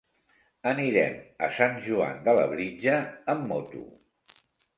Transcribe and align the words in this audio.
Anirem 0.69 1.19
a 1.47 1.49
Sant 1.57 1.77
Joan 1.89 2.17
de 2.29 2.35
Labritja 2.39 2.97
amb 3.37 3.47
moto. 3.53 3.85